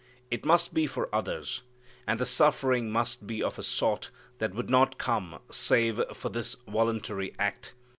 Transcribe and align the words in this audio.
It 0.31 0.45
must 0.45 0.73
be 0.73 0.87
for 0.87 1.13
others. 1.13 1.61
And 2.07 2.19
the 2.19 2.25
suffering 2.25 2.89
must 2.89 3.27
be 3.27 3.43
of 3.43 3.59
a 3.59 3.61
sort 3.61 4.09
that 4.39 4.55
would 4.55 4.67
not 4.67 4.97
come 4.97 5.37
save 5.51 6.01
for 6.17 6.29
this 6.29 6.55
voluntary 6.67 7.35
act. 7.37 7.75